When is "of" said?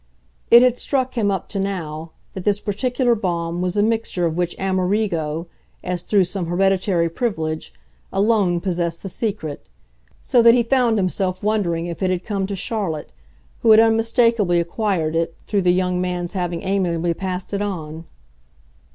4.25-4.35